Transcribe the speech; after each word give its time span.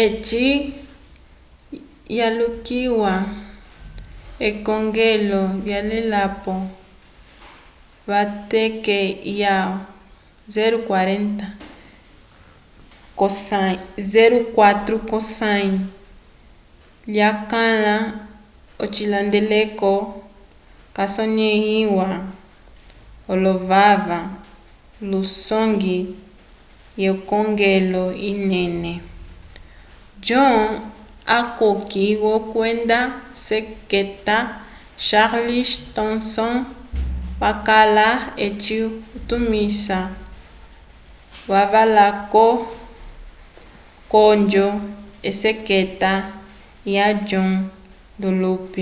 eci 0.00 0.46
yalulikiwa 2.18 3.12
k'ekongelo 4.38 5.42
lyavelapo 5.64 6.54
v'eteke 8.08 8.98
lya 9.30 9.56
04 10.54 11.46
k'osãyi 15.08 15.76
lyakwãla 17.12 17.96
ocihandeleko 18.82 19.90
casonẽhiwa 20.96 22.08
l'ovaka 23.42 24.18
lusongwi 25.10 25.96
wekongelo 27.02 28.04
inene 28.30 28.92
john 30.26 30.56
hancock 31.30 31.92
kwenda 32.52 32.98
seketa 33.46 34.36
charles 35.06 35.70
thomson 35.94 36.54
wakala 37.42 38.06
eci 38.44 38.76
utumisi 39.16 39.98
lavakwavo 41.50 42.68
k'onjo 44.10 44.66
yeseketa 45.26 46.12
ya 46.94 47.06
john 47.28 47.50
dunlop 48.20 48.72